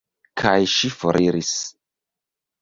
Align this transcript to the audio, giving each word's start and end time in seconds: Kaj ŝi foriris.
Kaj 0.43 0.53
ŝi 0.75 0.89
foriris. 1.01 1.53